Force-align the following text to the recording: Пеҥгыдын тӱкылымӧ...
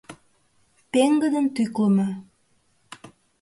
Пеҥгыдын 0.91 1.45
тӱкылымӧ... 1.55 2.07